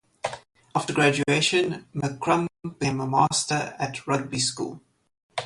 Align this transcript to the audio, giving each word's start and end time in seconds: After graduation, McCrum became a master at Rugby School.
After 0.73 0.93
graduation, 0.93 1.85
McCrum 1.93 2.47
became 2.63 2.99
a 3.01 3.07
master 3.07 3.75
at 3.77 4.07
Rugby 4.07 4.39
School. 4.39 4.81